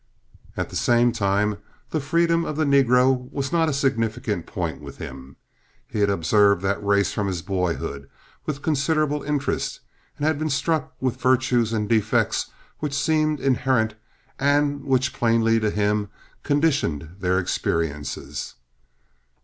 At 0.57 0.71
the 0.71 0.75
same 0.75 1.11
time, 1.11 1.59
the 1.91 1.99
freedom 2.01 2.43
of 2.43 2.55
the 2.57 2.63
negro 2.65 3.31
was 3.31 3.51
not 3.51 3.69
a 3.69 3.71
significant 3.71 4.47
point 4.47 4.81
with 4.81 4.97
him. 4.97 5.35
He 5.87 5.99
had 5.99 6.09
observed 6.09 6.63
that 6.63 6.83
race 6.83 7.11
from 7.13 7.27
his 7.27 7.43
boyhood 7.43 8.09
with 8.47 8.63
considerable 8.63 9.21
interest, 9.21 9.79
and 10.17 10.25
had 10.25 10.39
been 10.39 10.49
struck 10.49 10.93
with 10.99 11.21
virtues 11.21 11.71
and 11.71 11.87
defects 11.87 12.47
which 12.79 12.95
seemed 12.95 13.39
inherent 13.39 13.93
and 14.39 14.83
which 14.85 15.13
plainly, 15.13 15.59
to 15.59 15.69
him, 15.69 16.09
conditioned 16.41 17.17
their 17.19 17.37
experiences. 17.37 18.55